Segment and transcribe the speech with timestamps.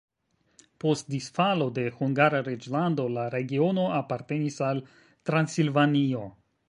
[0.83, 4.83] Post disfalo de Hungara reĝlando la regiono apartenis al
[5.31, 6.25] Transilvanio.